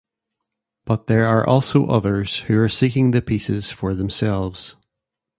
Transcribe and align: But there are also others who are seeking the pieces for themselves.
But 0.83 1.05
there 1.05 1.27
are 1.27 1.45
also 1.47 1.85
others 1.85 2.39
who 2.39 2.59
are 2.59 2.69
seeking 2.69 3.11
the 3.11 3.21
pieces 3.21 3.69
for 3.71 3.93
themselves. 3.93 4.75